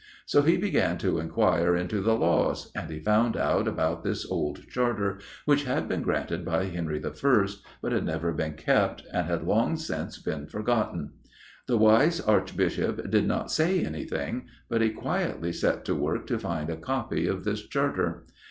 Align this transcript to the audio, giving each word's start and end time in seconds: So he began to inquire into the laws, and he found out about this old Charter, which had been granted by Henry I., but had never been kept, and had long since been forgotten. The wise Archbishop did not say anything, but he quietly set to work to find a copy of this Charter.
So 0.25 0.41
he 0.41 0.57
began 0.57 0.97
to 0.97 1.19
inquire 1.19 1.75
into 1.75 2.01
the 2.01 2.15
laws, 2.15 2.71
and 2.73 2.89
he 2.89 2.99
found 2.99 3.37
out 3.37 3.67
about 3.67 4.03
this 4.03 4.25
old 4.25 4.67
Charter, 4.67 5.19
which 5.45 5.65
had 5.65 5.87
been 5.87 6.01
granted 6.01 6.43
by 6.43 6.65
Henry 6.65 6.99
I., 7.05 7.47
but 7.83 7.91
had 7.91 8.03
never 8.03 8.33
been 8.33 8.53
kept, 8.53 9.03
and 9.13 9.27
had 9.27 9.43
long 9.43 9.77
since 9.77 10.17
been 10.19 10.47
forgotten. 10.47 11.11
The 11.67 11.77
wise 11.77 12.19
Archbishop 12.19 13.11
did 13.11 13.27
not 13.27 13.51
say 13.51 13.85
anything, 13.85 14.47
but 14.69 14.81
he 14.81 14.89
quietly 14.89 15.53
set 15.53 15.85
to 15.85 15.93
work 15.93 16.25
to 16.25 16.39
find 16.39 16.71
a 16.71 16.77
copy 16.77 17.27
of 17.27 17.43
this 17.43 17.61
Charter. 17.67 18.25